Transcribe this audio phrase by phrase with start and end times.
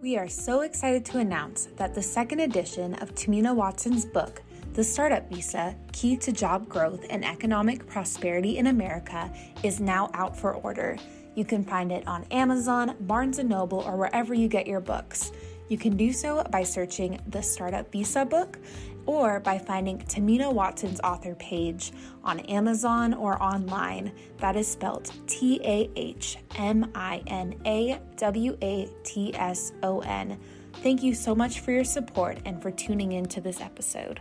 [0.00, 4.42] We are so excited to announce that the second edition of Tahmina Watson's book,
[4.74, 9.28] The Startup Visa Key to Job Growth and Economic Prosperity in America,
[9.64, 10.96] is now out for order.
[11.34, 15.32] You can find it on Amazon, Barnes & Noble, or wherever you get your books.
[15.68, 18.58] You can do so by searching the Startup Visa book
[19.04, 21.92] or by finding Tahmina Watson's author page
[22.24, 24.12] on Amazon or online.
[24.38, 30.00] That is spelled T A H M I N A W A T S O
[30.00, 30.38] N.
[30.82, 34.20] Thank you so much for your support and for tuning in to this episode.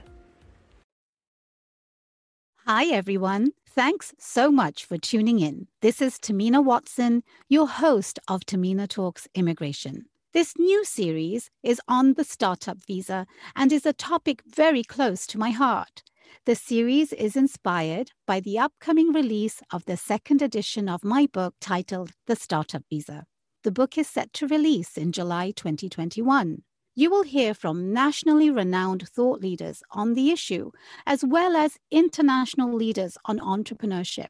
[2.65, 3.51] Hi, everyone.
[3.65, 5.67] Thanks so much for tuning in.
[5.81, 10.07] This is Tahmina Watson, your host of Tahmina Talks Immigration.
[10.33, 15.37] This new series is on the startup visa and is a topic very close to
[15.37, 16.03] my heart.
[16.45, 21.55] The series is inspired by the upcoming release of the second edition of my book
[21.61, 23.25] titled The Startup Visa.
[23.63, 26.61] The book is set to release in July 2021.
[26.93, 30.71] You will hear from nationally renowned thought leaders on the issue,
[31.05, 34.27] as well as international leaders on entrepreneurship.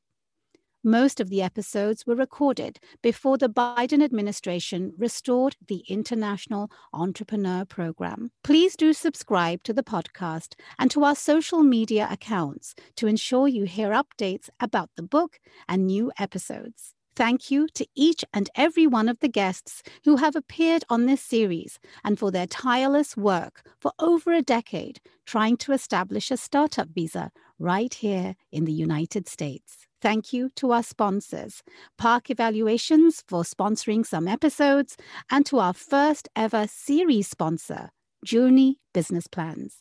[0.88, 8.32] Most of the episodes were recorded before the Biden administration restored the International Entrepreneur Program.
[8.42, 13.66] Please do subscribe to the podcast and to our social media accounts to ensure you
[13.66, 16.94] hear updates about the book and new episodes.
[17.18, 21.22] Thank you to each and every one of the guests who have appeared on this
[21.22, 26.88] series and for their tireless work for over a decade trying to establish a startup
[26.96, 29.87] visa right here in the United States.
[30.02, 31.64] Thank you to our sponsors,
[31.98, 34.96] Park Evaluations for sponsoring some episodes,
[35.32, 37.90] and to our first ever series sponsor,
[38.26, 39.78] Joorney Business Plans.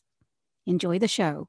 [0.66, 1.48] Enjoy the show.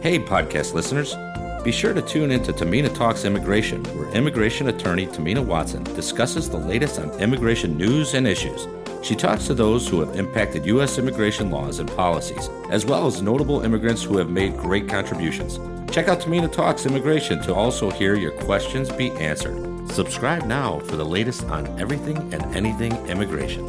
[0.00, 1.16] Hey, podcast listeners.
[1.64, 6.48] Be sure to tune in to Tahmina Talks Immigration, where immigration attorney Tahmina Watson discusses
[6.48, 8.68] the latest on immigration news and issues.
[9.02, 10.98] She talks to those who have impacted U.S.
[10.98, 15.58] immigration laws and policies, as well as notable immigrants who have made great contributions.
[15.92, 19.88] Check out Tahmina Talks Immigration to also hear your questions be answered.
[19.90, 23.64] Subscribe now for the latest on everything and anything immigration.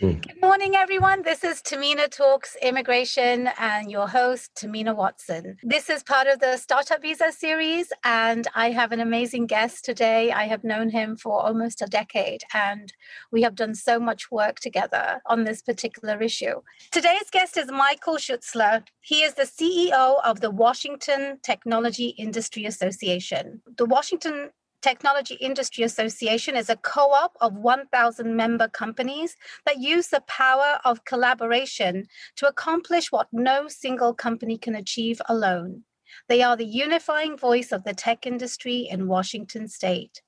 [0.00, 1.22] Good morning, everyone.
[1.22, 5.56] This is Tahmina Talks Immigration and your host, Tahmina Watson.
[5.62, 10.30] This is part of the Startup Visa series, and I have an amazing guest today.
[10.30, 12.92] I have known him for almost a decade, and
[13.30, 16.60] we have done so much work together on this particular issue.
[16.90, 18.82] Today's guest is Michael Schutzler.
[19.00, 23.62] He is the CEO of the Washington Technology Industry Association.
[23.78, 24.50] The Washington
[24.82, 30.80] Technology Industry Association is a co op of 1,000 member companies that use the power
[30.84, 35.84] of collaboration to accomplish what no single company can achieve alone.
[36.28, 40.20] They are the unifying voice of the tech industry in Washington state.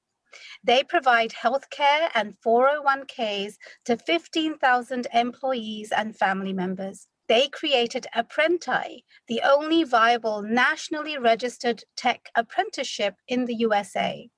[0.62, 3.54] They provide healthcare and 401ks
[3.86, 7.08] to 15,000 employees and family members.
[7.26, 14.30] They created Apprenti, the only viable nationally registered tech apprenticeship in the USA.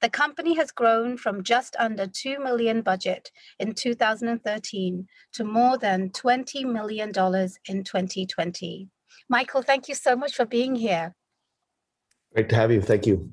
[0.00, 6.10] The company has grown from just under 2 million budget in 2013 to more than
[6.10, 8.88] 20 million dollars in 2020.
[9.28, 11.14] Michael, thank you so much for being here.
[12.34, 12.80] Great to have you.
[12.80, 13.30] Thank you.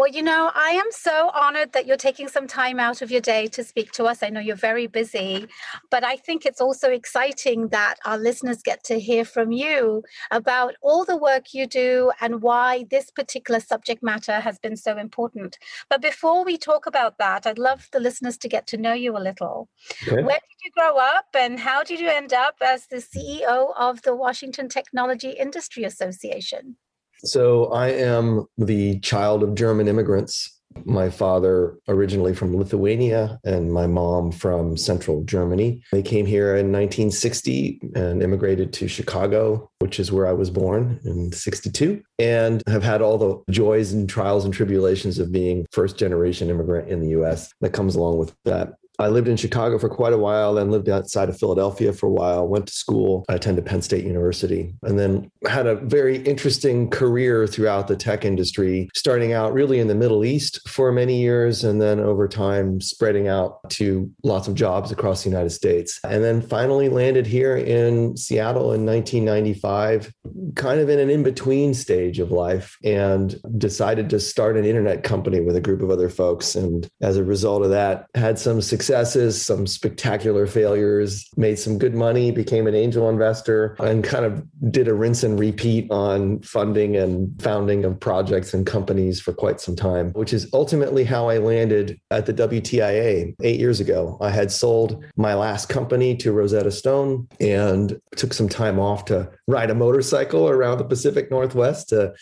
[0.00, 3.20] Well, you know, I am so honored that you're taking some time out of your
[3.20, 4.22] day to speak to us.
[4.22, 5.46] I know you're very busy,
[5.90, 10.74] but I think it's also exciting that our listeners get to hear from you about
[10.80, 15.58] all the work you do and why this particular subject matter has been so important.
[15.90, 19.18] But before we talk about that, I'd love the listeners to get to know you
[19.18, 19.68] a little.
[20.08, 20.22] Okay.
[20.22, 24.00] Where did you grow up and how did you end up as the CEO of
[24.00, 26.76] the Washington Technology Industry Association?
[27.24, 30.56] So I am the child of German immigrants.
[30.84, 35.82] My father originally from Lithuania and my mom from central Germany.
[35.90, 41.00] They came here in 1960 and immigrated to Chicago, which is where I was born
[41.04, 45.98] in 62, and have had all the joys and trials and tribulations of being first
[45.98, 48.74] generation immigrant in the US that comes along with that.
[49.00, 52.12] I lived in Chicago for quite a while, then lived outside of Philadelphia for a
[52.12, 53.24] while, went to school.
[53.30, 58.26] I attended Penn State University, and then had a very interesting career throughout the tech
[58.26, 62.78] industry, starting out really in the Middle East for many years, and then over time
[62.82, 65.98] spreading out to lots of jobs across the United States.
[66.04, 70.12] And then finally landed here in Seattle in 1995,
[70.56, 75.04] kind of in an in between stage of life, and decided to start an internet
[75.04, 76.54] company with a group of other folks.
[76.54, 81.78] And as a result of that, had some success successes, some spectacular failures, made some
[81.78, 86.40] good money, became an angel investor, and kind of did a rinse and repeat on
[86.40, 91.28] funding and founding of projects and companies for quite some time, which is ultimately how
[91.28, 94.18] I landed at the WTIA eight years ago.
[94.20, 99.30] I had sold my last company to Rosetta Stone and took some time off to
[99.50, 102.14] ride a motorcycle around the Pacific Northwest to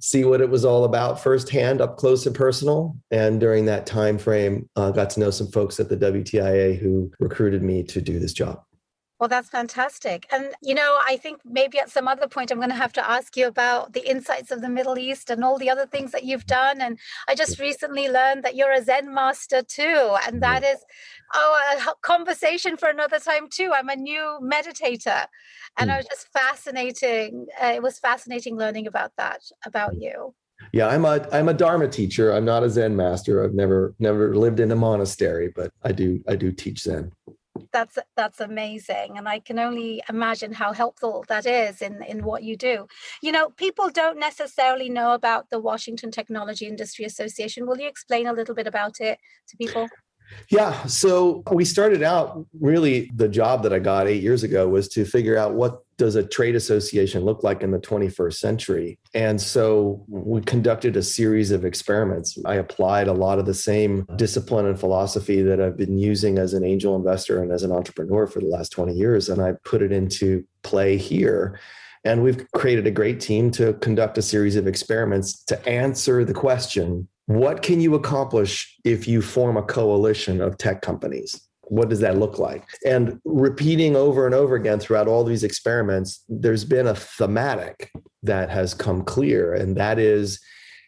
[0.00, 2.96] see what it was all about firsthand, up close and personal.
[3.10, 7.12] And during that time frame, uh, got to know some folks at the WTIA who
[7.20, 8.62] recruited me to do this job.
[9.20, 10.26] Well, that's fantastic.
[10.32, 13.08] And, you know, I think maybe at some other point I'm going to have to
[13.08, 16.24] ask you about the insights of the Middle East and all the other things that
[16.24, 16.80] you've done.
[16.80, 20.16] And I just recently learned that you're a Zen master too.
[20.26, 20.78] And that is,
[21.32, 23.70] oh, a conversation for another time too.
[23.72, 25.26] I'm a new meditator.
[25.78, 25.98] And I hmm.
[25.98, 27.46] was just fascinating.
[27.62, 30.34] Uh, it was fascinating learning about that, about you.
[30.72, 32.32] Yeah, I'm a I'm a Dharma teacher.
[32.32, 33.44] I'm not a Zen master.
[33.44, 37.12] I've never never lived in a monastery, but I do I do teach Zen
[37.72, 42.42] that's that's amazing and i can only imagine how helpful that is in in what
[42.42, 42.86] you do.
[43.22, 47.66] You know people don't necessarily know about the washington technology industry association.
[47.66, 49.18] Will you explain a little bit about it
[49.48, 49.88] to people
[50.50, 50.84] yeah.
[50.86, 55.04] So we started out really the job that I got eight years ago was to
[55.04, 58.98] figure out what does a trade association look like in the 21st century.
[59.14, 62.36] And so we conducted a series of experiments.
[62.44, 66.52] I applied a lot of the same discipline and philosophy that I've been using as
[66.52, 69.28] an angel investor and as an entrepreneur for the last 20 years.
[69.28, 71.60] And I put it into play here.
[72.04, 76.34] And we've created a great team to conduct a series of experiments to answer the
[76.34, 81.40] question what can you accomplish if you form a coalition of tech companies?
[81.62, 82.66] What does that look like?
[82.84, 87.90] And repeating over and over again throughout all these experiments, there's been a thematic
[88.22, 90.40] that has come clear, and that is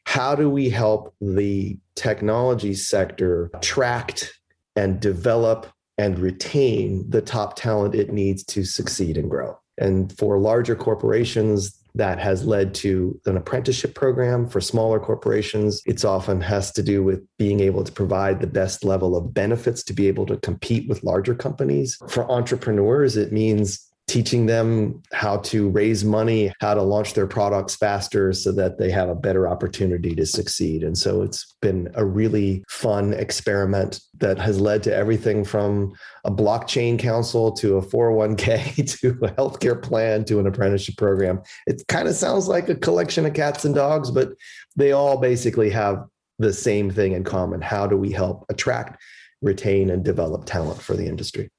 [0.04, 4.38] how do we help the technology sector attract
[4.76, 5.66] and develop
[5.98, 9.58] and retain the top talent it needs to succeed and grow?
[9.78, 15.82] And for larger corporations, that has led to an apprenticeship program for smaller corporations.
[15.86, 19.82] It's often has to do with being able to provide the best level of benefits
[19.84, 21.98] to be able to compete with larger companies.
[22.08, 27.74] For entrepreneurs, it means teaching them how to raise money, how to launch their products
[27.74, 30.84] faster so that they have a better opportunity to succeed.
[30.84, 35.92] And so it's been a really fun experiment that has led to everything from
[36.24, 41.42] a blockchain council to a 401k to a healthcare plan to an apprenticeship program.
[41.66, 44.30] It kind of sounds like a collection of cats and dogs, but
[44.76, 46.04] they all basically have
[46.38, 47.60] the same thing in common.
[47.60, 49.02] How do we help attract,
[49.42, 51.50] retain, and develop talent for the industry?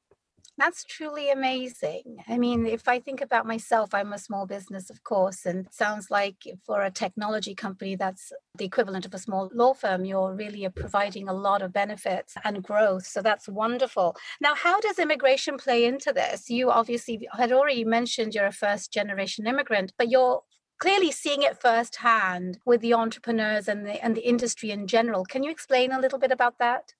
[0.57, 2.23] That's truly amazing.
[2.27, 6.09] I mean, if I think about myself, I'm a small business, of course, and sounds
[6.09, 10.65] like for a technology company that's the equivalent of a small law firm, you're really
[10.65, 13.05] uh, providing a lot of benefits and growth.
[13.05, 14.15] So that's wonderful.
[14.41, 16.49] Now, how does immigration play into this?
[16.49, 20.41] You obviously had already mentioned you're a first generation immigrant, but you're
[20.79, 25.23] clearly seeing it firsthand with the entrepreneurs and the and the industry in general.
[25.23, 26.93] Can you explain a little bit about that?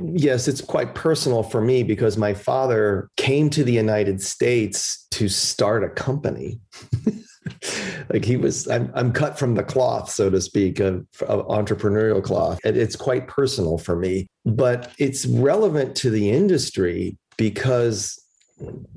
[0.00, 5.28] Yes, it's quite personal for me because my father came to the United States to
[5.28, 6.60] start a company.
[8.10, 12.22] like he was, I'm, I'm, cut from the cloth, so to speak, of, of entrepreneurial
[12.22, 12.58] cloth.
[12.64, 18.18] And it's quite personal for me, but it's relevant to the industry because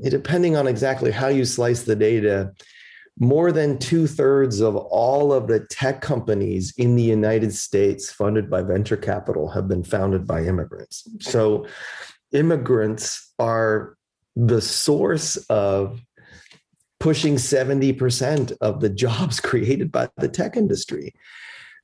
[0.01, 2.53] depending on exactly how you slice the data,
[3.19, 8.49] more than two thirds of all of the tech companies in the United States funded
[8.49, 11.07] by venture capital have been founded by immigrants.
[11.19, 11.67] So,
[12.31, 13.97] immigrants are
[14.35, 15.99] the source of
[16.99, 21.13] pushing 70% of the jobs created by the tech industry.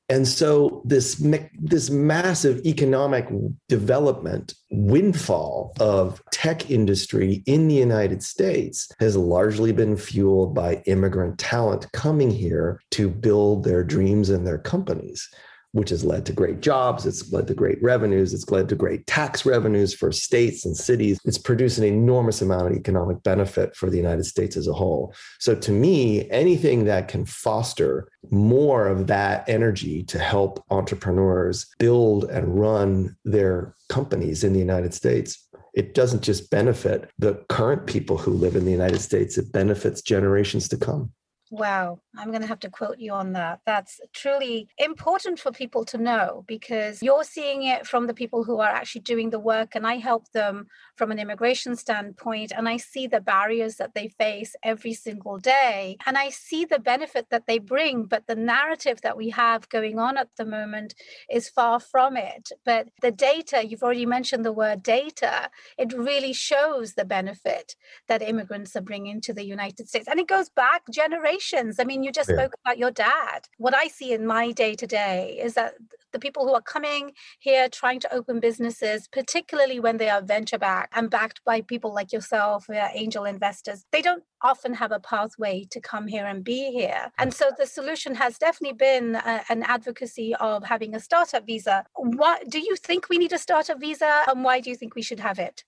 [0.08, 1.16] And so this
[1.58, 3.28] this massive economic
[3.68, 11.38] development windfall of tech industry in the United States has largely been fueled by immigrant
[11.38, 15.28] talent coming here to build their dreams and their companies
[15.72, 17.06] which has led to great jobs.
[17.06, 18.32] It's led to great revenues.
[18.32, 21.18] It's led to great tax revenues for states and cities.
[21.24, 25.14] It's produced an enormous amount of economic benefit for the United States as a whole.
[25.38, 32.24] So, to me, anything that can foster more of that energy to help entrepreneurs build
[32.24, 35.46] and run their companies in the United States
[35.76, 40.00] it doesn't just benefit the current people who live in the United States, it benefits
[40.00, 41.12] generations to come.
[41.52, 43.60] Wow, I'm going to have to quote you on that.
[43.64, 48.58] That's truly important for people to know because you're seeing it from the people who
[48.58, 52.52] are actually doing the work, and I help them from an immigration standpoint.
[52.56, 56.80] And I see the barriers that they face every single day, and I see the
[56.80, 58.06] benefit that they bring.
[58.06, 60.94] But the narrative that we have going on at the moment
[61.30, 62.50] is far from it.
[62.64, 67.76] But the data, you've already mentioned the word data, it really shows the benefit
[68.08, 70.08] that immigrants are bringing to the United States.
[70.08, 71.78] And it goes back generations generations.
[71.78, 72.36] I mean, you just yeah.
[72.36, 73.46] spoke about your dad.
[73.58, 75.74] What I see in my day to day is that
[76.12, 80.58] the people who are coming here trying to open businesses, particularly when they are venture
[80.58, 85.66] backed and backed by people like yourself, angel investors, they don't often have a pathway
[85.70, 87.10] to come here and be here.
[87.18, 91.84] And so the solution has definitely been uh, an advocacy of having a startup visa.
[91.94, 95.02] What do you think we need a startup visa and why do you think we
[95.02, 95.64] should have it?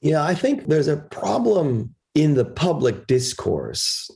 [0.00, 4.10] Yeah, I think there's a problem in the public discourse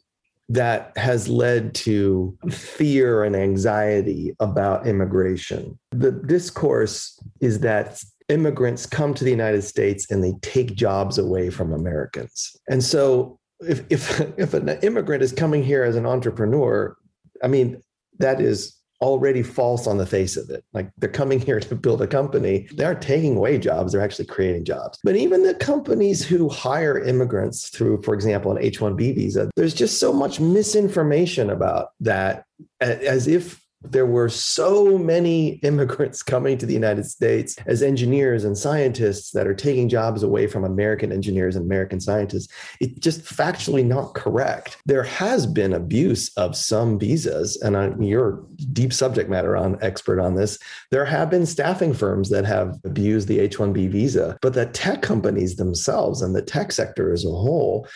[0.49, 5.79] that has led to fear and anxiety about immigration.
[5.91, 11.51] The discourse is that immigrants come to the United States and they take jobs away
[11.51, 12.57] from Americans.
[12.69, 16.97] And so if if if an immigrant is coming here as an entrepreneur,
[17.43, 17.83] I mean
[18.19, 20.65] that is already false on the face of it.
[20.73, 22.69] Like they're coming here to build a company.
[22.75, 24.99] They aren't taking away jobs, they're actually creating jobs.
[25.05, 29.75] But even the companies who hire immigrants through, for example, an H 1B visa, there's
[29.75, 32.45] just so much misinformation about that
[32.81, 38.59] as if there were so many immigrants coming to the United States as engineers and
[38.59, 42.53] scientists that are taking jobs away from American engineers and American scientists.
[42.81, 44.79] It's just factually not correct.
[44.87, 50.21] There has been abuse of some visas, and I, you're deep subject matter on expert
[50.21, 50.59] on this.
[50.91, 55.57] There have been staffing firms that have abused the H-1B visa, but the tech companies
[55.57, 57.87] themselves and the tech sector as a whole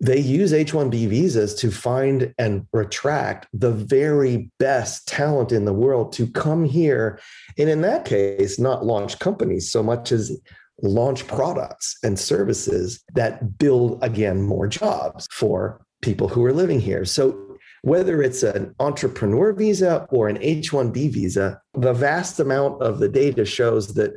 [0.00, 5.74] they use H 1B visas to find and retract the very best talent in the
[5.74, 7.20] world to come here.
[7.58, 10.40] And in that case, not launch companies so much as
[10.82, 17.04] launch products and services that build, again, more jobs for people who are living here.
[17.04, 23.00] So whether it's an entrepreneur visa or an H 1B visa, the vast amount of
[23.00, 24.12] the data shows that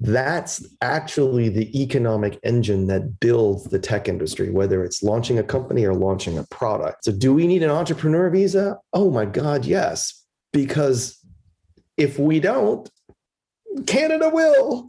[0.00, 5.84] that's actually the economic engine that builds the tech industry, whether it's launching a company
[5.84, 7.04] or launching a product.
[7.04, 8.78] So, do we need an entrepreneur visa?
[8.92, 10.24] Oh my God, yes.
[10.52, 11.18] Because
[11.96, 12.90] if we don't,
[13.86, 14.88] Canada will.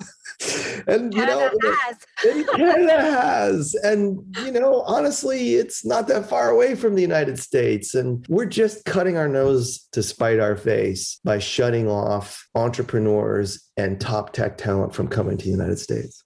[0.87, 2.45] and you Canada know, has.
[2.55, 3.75] Canada has.
[3.83, 7.95] And you know, honestly, it's not that far away from the United States.
[7.95, 13.99] And we're just cutting our nose to spite our face by shutting off entrepreneurs and
[13.99, 16.23] top tech talent from coming to the United States.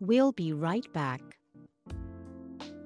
[0.00, 1.33] We'll be right back.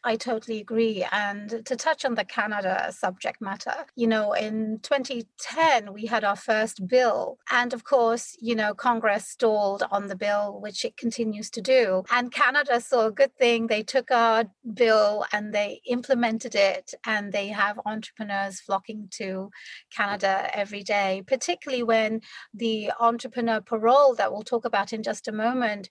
[0.02, 1.06] I totally agree.
[1.12, 6.36] And to touch on the Canada subject matter, you know, in 2010, we had our
[6.36, 7.38] first bill.
[7.50, 12.04] And of course, you know, Congress stalled on the bill, which it continues to do.
[12.10, 13.66] And Canada saw a good thing.
[13.66, 19.50] They took our bill and they implemented it, and they have entrepreneurs flocking to
[19.94, 22.22] Canada every day, particularly when
[22.54, 25.90] the entrepreneur parole that we'll talk about in just a moment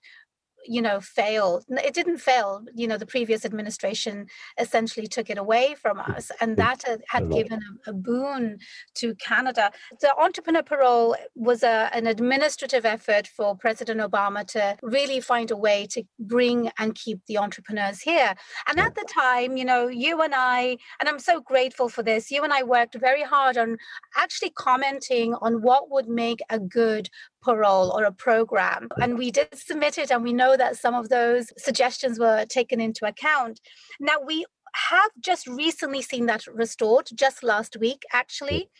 [0.66, 4.26] you know fail it didn't fail you know the previous administration
[4.58, 8.58] essentially took it away from us and that uh, had, had given a, a, boon
[8.94, 9.70] to canada.
[10.00, 15.56] The entrepreneur parole was a, an administrative effort for president obama to really find a
[15.56, 18.34] way to bring and keep the entrepreneurs here.
[18.68, 22.30] And at the time you know you and i and i'm so grateful for this
[22.30, 23.76] you and i worked very hard on
[24.16, 27.08] actually commenting on what would make a good
[27.42, 28.88] parole or a program.
[29.00, 32.80] And we did submit it, and we know that some of those suggestions were taken
[32.80, 33.60] into account.
[33.98, 34.44] Now, we
[34.74, 38.70] have just recently seen that restored just last week, actually.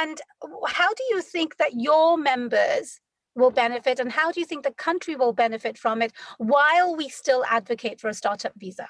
[0.00, 0.20] And
[0.68, 3.00] how do you think that your members
[3.34, 7.08] will benefit and how do you think the country will benefit from it while we
[7.08, 8.88] still advocate for a startup visa?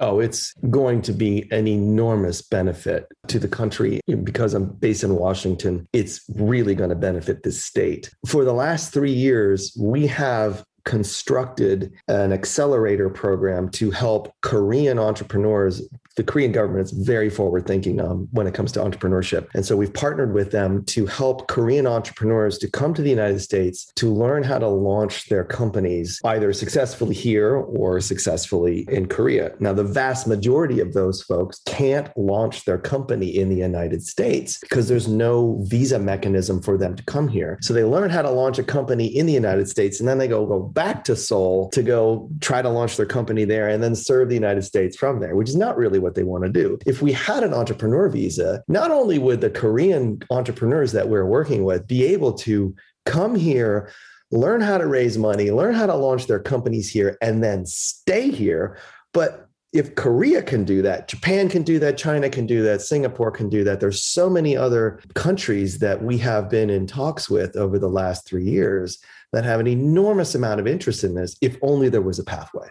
[0.00, 5.16] Oh, it's going to be an enormous benefit to the country because I'm based in
[5.16, 5.88] Washington.
[5.92, 8.10] It's really going to benefit the state.
[8.26, 15.82] For the last three years, we have constructed an accelerator program to help Korean entrepreneurs
[16.18, 19.46] the Korean government is very forward thinking um, when it comes to entrepreneurship.
[19.54, 23.38] And so we've partnered with them to help Korean entrepreneurs to come to the United
[23.38, 29.52] States to learn how to launch their companies either successfully here or successfully in Korea.
[29.60, 34.58] Now, the vast majority of those folks can't launch their company in the United States
[34.58, 37.58] because there's no visa mechanism for them to come here.
[37.62, 40.26] So they learn how to launch a company in the United States and then they
[40.26, 43.96] go go back to Seoul to go try to launch their company there and then
[43.96, 46.78] serve the United States from there, which is not really what they want to do.
[46.86, 51.64] If we had an entrepreneur visa, not only would the Korean entrepreneurs that we're working
[51.64, 53.90] with be able to come here,
[54.30, 58.30] learn how to raise money, learn how to launch their companies here, and then stay
[58.30, 58.78] here,
[59.12, 63.30] but if Korea can do that, Japan can do that, China can do that, Singapore
[63.30, 63.80] can do that.
[63.80, 68.26] There's so many other countries that we have been in talks with over the last
[68.26, 68.98] three years
[69.32, 72.68] that have an enormous amount of interest in this if only there was a pathway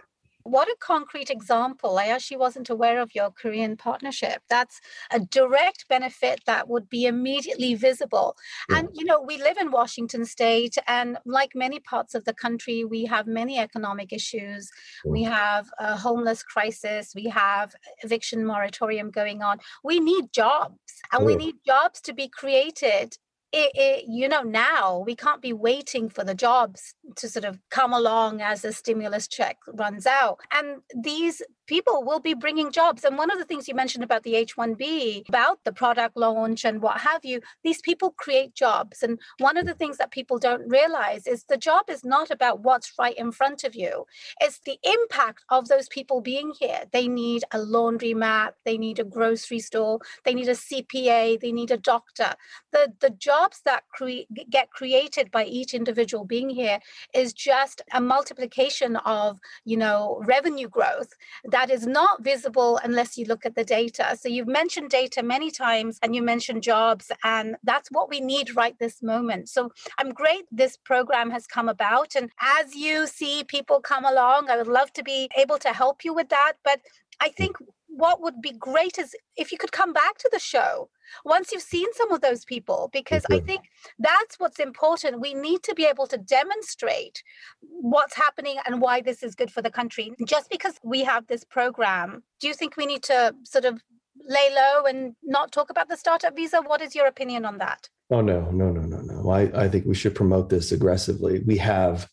[0.48, 1.98] what a concrete example.
[1.98, 4.42] I actually wasn't aware of your Korean partnership.
[4.48, 8.36] That's a direct benefit that would be immediately visible.
[8.70, 8.78] Yeah.
[8.78, 12.84] And, you know, we live in Washington state, and like many parts of the country,
[12.84, 14.70] we have many economic issues.
[15.04, 15.10] Yeah.
[15.10, 19.58] We have a homeless crisis, we have eviction moratorium going on.
[19.84, 20.78] We need jobs,
[21.12, 21.26] and yeah.
[21.26, 23.18] we need jobs to be created
[23.52, 27.58] it, it, you know now we can't be waiting for the jobs to sort of
[27.70, 30.38] come along as the stimulus check runs out.
[30.52, 33.04] And these people will be bringing jobs.
[33.04, 36.82] And one of the things you mentioned about the h1b about the product launch and
[36.82, 39.02] what have you these people create jobs.
[39.02, 42.60] And one of the things that people don't realize is the job is not about
[42.60, 44.06] what's right in front of you.
[44.40, 46.84] It's the impact of those people being here.
[46.92, 51.70] They need a laundromat they need a grocery store they need a cpa they need
[51.70, 52.34] a doctor.
[52.72, 56.78] The the jobs that cre- get created by each individual being here
[57.14, 61.12] is just a multiplication of you know revenue growth
[61.44, 64.16] that is not visible unless you look at the data.
[64.20, 68.56] So you've mentioned data many times and you mentioned jobs and that's what we need
[68.56, 69.48] right this moment.
[69.48, 74.50] So i'm great this program has come about and as you see people come along
[74.50, 76.54] i would love to be able to help you with that.
[76.64, 76.80] But
[77.20, 77.56] i think
[77.88, 80.88] what would be great is if you could come back to the show
[81.24, 83.62] once you've seen some of those people because i think
[83.98, 85.20] that's what's important.
[85.20, 87.22] We need to be able to demonstrate
[87.60, 90.12] what's happening and why this is good for the country.
[90.26, 93.82] Just because we have this program do you think we need to sort of
[94.24, 96.60] lay low and not talk about the startup visa?
[96.64, 97.88] What is your opinion on that?
[98.10, 99.30] Oh no no no no no.
[99.30, 101.40] I, I think we should promote this aggressively.
[101.44, 102.08] We have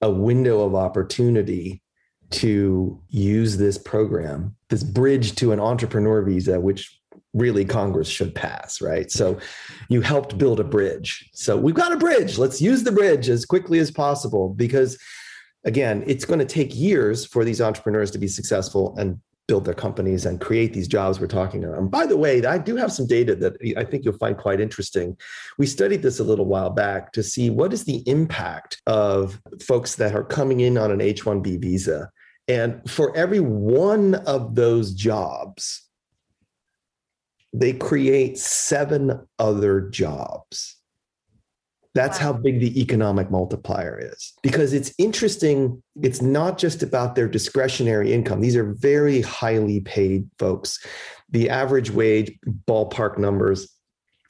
[0.00, 1.82] a window of opportunity
[2.30, 7.00] to use this program, this bridge to an entrepreneur visa, which
[7.32, 9.10] really Congress should pass, right?
[9.10, 9.38] So
[9.88, 11.28] you helped build a bridge.
[11.32, 12.38] So we've got a bridge.
[12.38, 14.98] Let's use the bridge as quickly as possible because,
[15.64, 19.74] again, it's going to take years for these entrepreneurs to be successful and build their
[19.74, 21.78] companies and create these jobs we're talking about.
[21.78, 24.60] And by the way, I do have some data that I think you'll find quite
[24.60, 25.16] interesting.
[25.58, 29.96] We studied this a little while back to see what is the impact of folks
[29.96, 32.10] that are coming in on an H 1B visa
[32.50, 35.82] and for every one of those jobs,
[37.52, 40.76] they create seven other jobs.
[41.94, 42.26] That's wow.
[42.26, 44.32] how big the economic multiplier is.
[44.42, 48.40] Because it's interesting, it's not just about their discretionary income.
[48.40, 50.84] These are very highly paid folks.
[51.30, 52.36] The average wage,
[52.66, 53.68] ballpark numbers,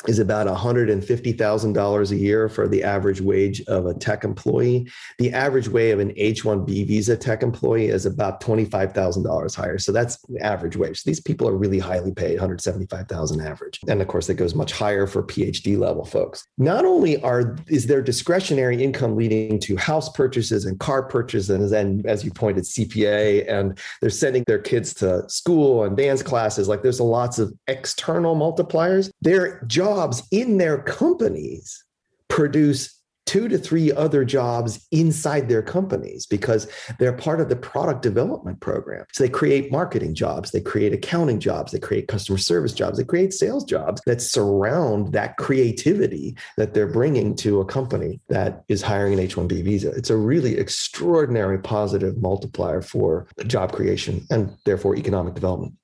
[0.07, 4.89] is about $150,000 a year for the average wage of a tech employee.
[5.19, 9.79] The average wage of an H-1B visa tech employee is about $25,000 higher.
[9.79, 11.05] So that's average wage.
[11.05, 13.81] These people are really highly paid, 175,000 average.
[13.89, 16.47] And of course, it goes much higher for PhD level folks.
[16.57, 21.71] Not only are is their discretionary income leading to house purchases and car purchases and
[21.71, 26.69] then as you pointed CPA and they're sending their kids to school and dance classes
[26.69, 29.11] like there's lots of external multipliers.
[29.21, 31.85] Their job jobs in their companies
[32.29, 38.03] produce two to three other jobs inside their companies because they're part of the product
[38.03, 39.05] development program.
[39.13, 43.05] So they create marketing jobs, they create accounting jobs, they create customer service jobs, they
[43.05, 48.83] create sales jobs that surround that creativity that they're bringing to a company that is
[48.83, 49.91] hiring an H 1B visa.
[49.91, 55.75] It's a really extraordinary positive multiplier for job creation and therefore economic development.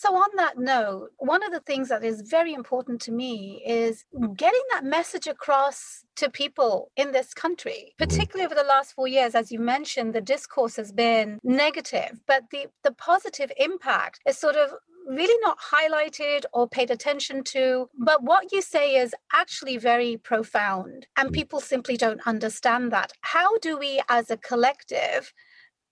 [0.00, 4.04] So, on that note, one of the things that is very important to me is
[4.36, 8.04] getting that message across to people in this country, mm-hmm.
[8.04, 9.34] particularly over the last four years.
[9.34, 14.54] As you mentioned, the discourse has been negative, but the, the positive impact is sort
[14.54, 14.70] of
[15.08, 17.90] really not highlighted or paid attention to.
[17.98, 21.32] But what you say is actually very profound, and mm.
[21.32, 23.14] people simply don't understand that.
[23.22, 25.32] How do we, as a collective,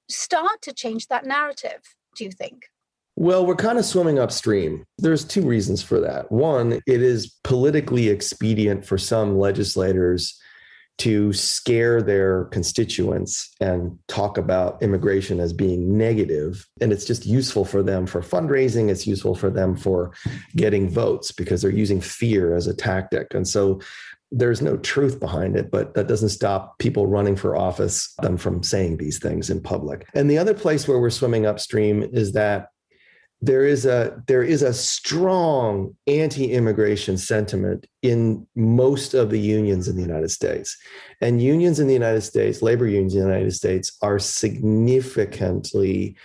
[0.08, 2.70] start to change that narrative, do you think?
[3.16, 4.84] Well, we're kind of swimming upstream.
[4.98, 6.30] There's two reasons for that.
[6.30, 10.38] One, it is politically expedient for some legislators
[10.98, 16.66] to scare their constituents and talk about immigration as being negative.
[16.80, 20.12] And it's just useful for them for fundraising, it's useful for them for
[20.54, 23.34] getting votes because they're using fear as a tactic.
[23.34, 23.80] And so
[24.32, 28.62] there's no truth behind it, but that doesn't stop people running for office them from
[28.62, 30.06] saying these things in public.
[30.14, 32.68] And the other place where we're swimming upstream is that
[33.42, 39.96] there is a there is a strong anti-immigration sentiment in most of the unions in
[39.96, 40.76] the United States.
[41.20, 46.16] And unions in the United States, labor unions in the United States are significantly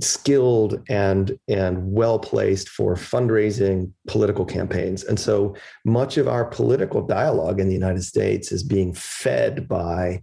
[0.00, 7.00] skilled and and well placed for fundraising political campaigns and so much of our political
[7.00, 10.20] dialogue in the united states is being fed by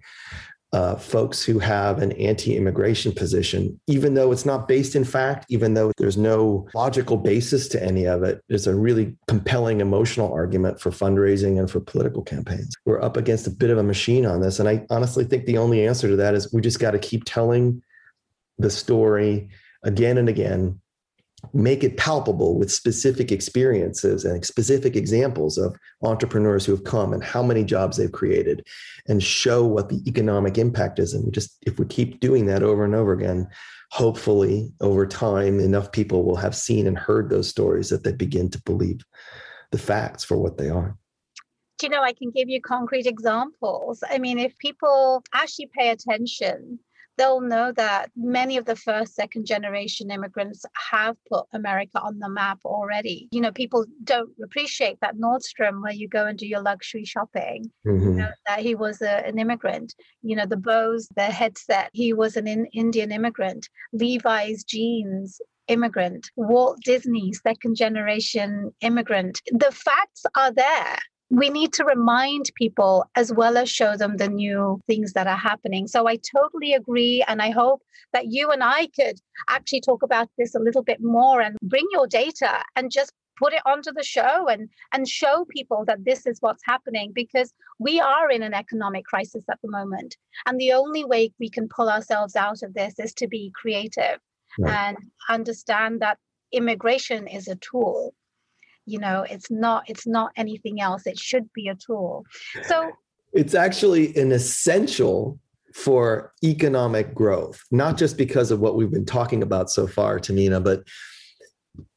[0.73, 5.45] uh, folks who have an anti immigration position, even though it's not based in fact,
[5.49, 10.33] even though there's no logical basis to any of it, is a really compelling emotional
[10.33, 12.75] argument for fundraising and for political campaigns.
[12.85, 14.59] We're up against a bit of a machine on this.
[14.59, 17.23] And I honestly think the only answer to that is we just got to keep
[17.23, 17.83] telling
[18.57, 19.49] the story
[19.83, 20.81] again and again
[21.53, 27.23] make it palpable with specific experiences and specific examples of entrepreneurs who have come and
[27.23, 28.65] how many jobs they've created
[29.07, 31.13] and show what the economic impact is.
[31.13, 33.47] And we just if we keep doing that over and over again
[33.91, 38.49] hopefully over time enough people will have seen and heard those stories that they begin
[38.49, 39.01] to believe
[39.71, 40.97] the facts for what they are.
[41.83, 44.03] You know i can give you concrete examples.
[44.09, 46.79] I mean if people actually pay attention
[47.17, 52.29] they'll know that many of the first, second generation immigrants have put America on the
[52.29, 53.27] map already.
[53.31, 57.71] You know, people don't appreciate that Nordstrom, where you go and do your luxury shopping,
[57.85, 58.03] mm-hmm.
[58.03, 59.93] you know, that he was a, an immigrant.
[60.21, 63.69] You know, the Bose, the headset, he was an in, Indian immigrant.
[63.93, 66.29] Levi's jeans, immigrant.
[66.35, 69.41] Walt Disney, second generation immigrant.
[69.51, 70.97] The facts are there
[71.33, 75.35] we need to remind people as well as show them the new things that are
[75.35, 75.87] happening.
[75.87, 77.23] So I totally agree.
[77.27, 79.19] And I hope that you and I could
[79.49, 83.51] actually talk about this a little bit more and bring your data and just put
[83.51, 87.99] it onto the show and and show people that this is what's happening because we
[87.99, 90.15] are in an economic crisis at the moment
[90.45, 94.19] and the only way we can pull ourselves out of this is to be creative
[94.59, 94.71] right.
[94.71, 94.97] and
[95.29, 96.19] understand that
[96.51, 98.13] immigration is a tool
[98.85, 101.05] you know it's not it's not anything else.
[101.05, 102.25] It should be a tool.
[102.63, 102.91] So
[103.33, 105.39] it's actually an essential
[105.73, 110.63] for economic growth not just because of what we've been talking about so far tahmina
[110.63, 110.83] but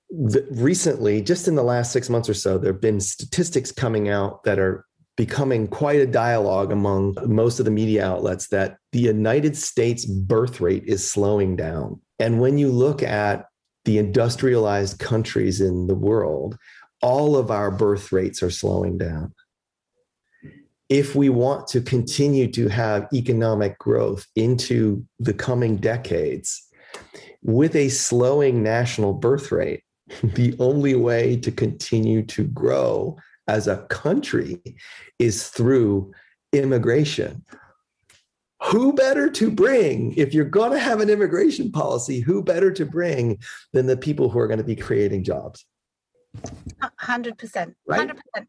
[0.09, 4.09] the, recently just in the last six months or so there have been statistics coming
[4.09, 8.99] out that are becoming quite a dialogue among most of the media outlets that the
[8.99, 12.01] united states birth rate is slowing down.
[12.19, 13.47] And when you look at
[13.87, 16.59] the industrialized countries in the world,
[17.01, 19.33] all of our birth rates are slowing down.
[20.89, 26.63] If we want to continue to have economic growth into the coming decades,
[27.43, 29.83] with a slowing national birth rate,
[30.23, 33.17] the only way to continue to grow
[33.49, 34.61] as a country
[35.19, 36.13] is through
[36.53, 37.45] immigration
[38.63, 42.87] who better to bring if you're going to have an immigration policy who better to
[42.87, 43.39] bring
[43.73, 45.65] than the people who are going to be creating jobs
[47.01, 48.09] 100% right?
[48.09, 48.47] 100%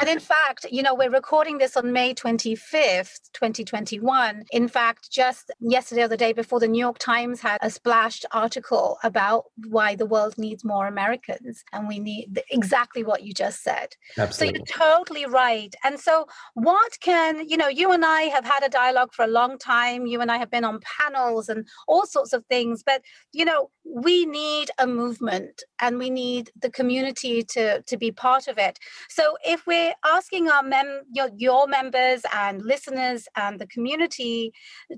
[0.00, 4.44] and in fact, you know, we're recording this on May 25th, 2021.
[4.50, 8.24] In fact, just yesterday or the day before, the New York Times had a splashed
[8.32, 11.64] article about why the world needs more Americans.
[11.72, 13.94] And we need exactly what you just said.
[14.16, 14.64] Absolutely.
[14.64, 15.74] So you're totally right.
[15.84, 19.28] And so, what can, you know, you and I have had a dialogue for a
[19.28, 20.06] long time.
[20.06, 22.82] You and I have been on panels and all sorts of things.
[22.82, 28.10] But, you know, we need a movement and we need the community to, to be
[28.10, 28.78] part of it.
[29.10, 34.52] So if if we're asking our mem your, your members and listeners and the community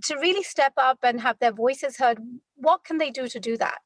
[0.05, 2.19] to really step up and have their voices heard,
[2.57, 3.81] what can they do to do that?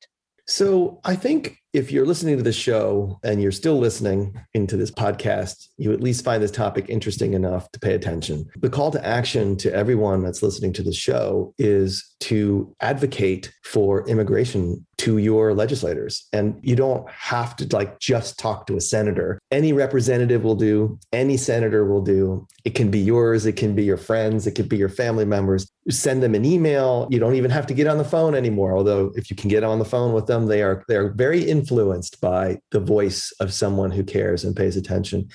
[0.47, 4.93] So I think if you're listening to the show and you're still listening into this
[4.93, 8.49] podcast, you at least find this topic interesting enough to pay attention.
[8.61, 14.09] The call to action to everyone that's listening to the show is to advocate for
[14.09, 16.27] immigration to your legislators.
[16.33, 19.39] And you don't have to like just talk to a senator.
[19.51, 22.47] Any representative will do, any senator will do.
[22.65, 25.71] It can be yours, it can be your friends, it could be your family members.
[25.91, 27.09] send them an email.
[27.11, 28.77] You don't even have to get on the phone anymore.
[28.77, 31.43] Although if you can get on the phone with them, they are they are very
[31.65, 35.29] influenced by the voice of someone who cares and pays attention.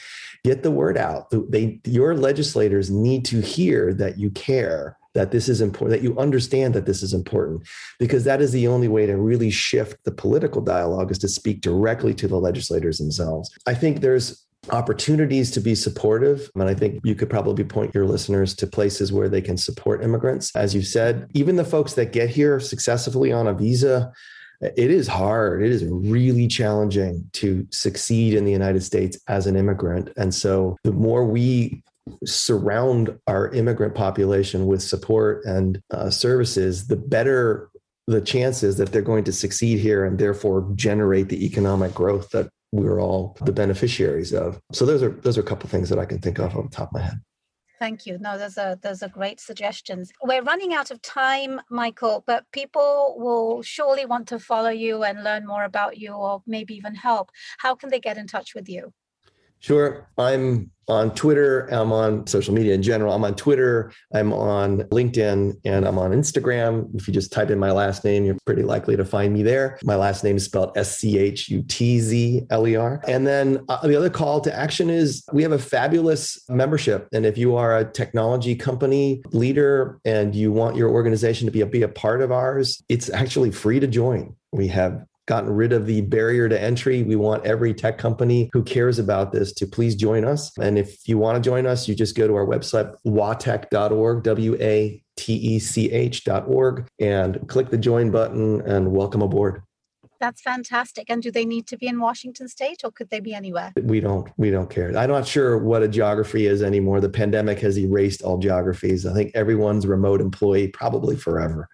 [0.43, 1.25] Get the word out.
[1.31, 6.17] They your legislators need to hear that you care that this is important, that you
[6.19, 10.11] understand that this is important, because that is the only way to really shift the
[10.11, 13.49] political dialogue is to speak directly to the legislators themselves.
[13.65, 16.51] I think there's opportunities to be supportive.
[16.53, 20.03] And I think you could probably point your listeners to places where they can support
[20.03, 20.55] immigrants.
[20.55, 24.11] As you said, even the folks that get here successfully on a visa,
[24.61, 25.63] it is hard.
[25.63, 30.11] It is really challenging to succeed in the United States as an immigrant.
[30.17, 31.83] And so the more we
[32.25, 37.69] surround our immigrant population with support and uh, services, the better
[38.07, 42.49] the chances that they're going to succeed here and therefore generate the economic growth that
[42.71, 44.59] we're all the beneficiaries of.
[44.71, 46.75] So those are those are a couple things that I can think of on the
[46.75, 47.21] top of my head.
[47.79, 48.17] Thank you.
[48.19, 50.11] No, those are those are great suggestions.
[50.21, 55.23] We're running out of time, Michael, but people will surely want to follow you and
[55.23, 57.31] learn more about you or maybe even help.
[57.59, 58.93] How can they get in touch with you?
[59.59, 60.07] Sure.
[60.17, 61.67] I'm on Twitter.
[61.67, 63.13] I'm on social media in general.
[63.13, 63.91] I'm on Twitter.
[64.13, 66.89] I'm on LinkedIn and I'm on Instagram.
[66.95, 69.77] If you just type in my last name, you're pretty likely to find me there.
[69.83, 73.01] My last name is spelled S C H U T Z L E R.
[73.07, 77.07] And then uh, the other call to action is we have a fabulous membership.
[77.13, 81.61] And if you are a technology company leader and you want your organization to be
[81.61, 84.35] a, be a part of ours, it's actually free to join.
[84.51, 87.03] We have gotten rid of the barrier to entry.
[87.03, 90.51] We want every tech company who cares about this to please join us.
[90.57, 94.57] And if you want to join us, you just go to our website, watech.org, W
[94.59, 99.61] A T E C H.org, and click the join button and welcome aboard.
[100.19, 101.09] That's fantastic.
[101.09, 103.73] And do they need to be in Washington State or could they be anywhere?
[103.81, 104.95] We don't we don't care.
[104.97, 106.99] I'm not sure what a geography is anymore.
[106.99, 109.05] The pandemic has erased all geographies.
[109.05, 111.69] I think everyone's remote employee probably forever.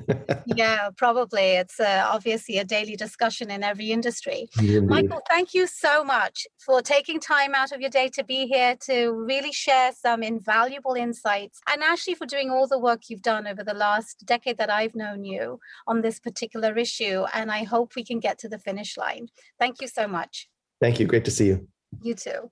[0.46, 1.56] yeah, probably.
[1.62, 4.48] It's uh, obviously a daily discussion in every industry.
[4.58, 4.84] Indeed.
[4.84, 8.76] Michael, thank you so much for taking time out of your day to be here
[8.82, 13.46] to really share some invaluable insights and actually for doing all the work you've done
[13.46, 17.24] over the last decade that I've known you on this particular issue.
[17.34, 19.28] And I hope hope we can get to the finish line.
[19.58, 20.48] Thank you so much.
[20.80, 21.06] Thank you.
[21.06, 21.66] Great to see you.
[22.02, 22.50] You too.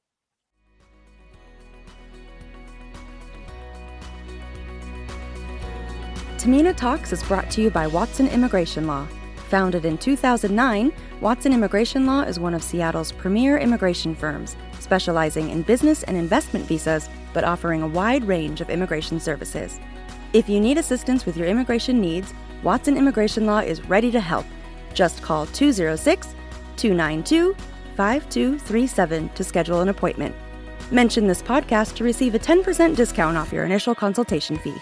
[6.39, 9.07] Tahmina Talks is brought to you by Watson Immigration Law.
[9.49, 15.63] Founded in 2009, Watson Immigration Law is one of Seattle's premier immigration firms, specializing in
[15.63, 19.79] business and investment visas, but offering a wide range of immigration services.
[20.33, 24.47] If you need assistance with your immigration needs, Watson Immigration Law is ready to help
[24.97, 26.35] just call 206
[26.77, 27.55] 292
[27.97, 30.35] 5237 to schedule an appointment.
[30.91, 34.77] Mention this podcast to receive a 10% discount off your initial consultation fee.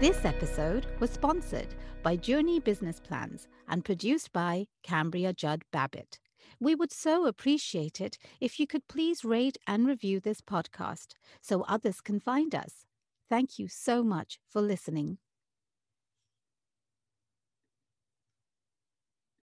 [0.00, 6.18] This episode was sponsored by Joorney Business Plans and produced by Cambria Judd Babbitt.
[6.58, 11.62] We would so appreciate it if you could please rate and review this podcast so
[11.62, 12.86] others can find us.
[13.28, 15.18] Thank you so much for listening.